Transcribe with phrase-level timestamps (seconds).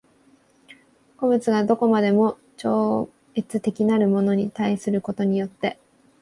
[1.17, 5.77] 個物が何処までも超越的なるものに対することによって